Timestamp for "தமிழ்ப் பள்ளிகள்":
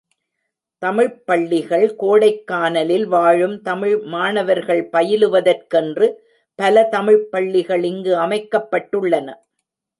0.81-1.85, 6.89-7.83